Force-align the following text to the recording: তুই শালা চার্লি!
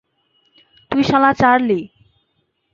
তুই 0.91 1.01
শালা 1.03 1.31
চার্লি! 1.41 1.79